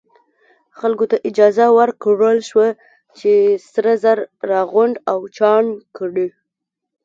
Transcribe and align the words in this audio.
خلکو 0.79 1.05
ته 1.11 1.17
اجازه 1.29 1.65
ورکړل 1.79 2.37
شوه 2.49 2.67
چې 3.19 3.31
سره 3.71 3.91
زر 4.03 4.17
راغونډ 4.49 4.95
او 5.11 5.19
چاڼ 5.37 5.63
کړي. 5.97 6.27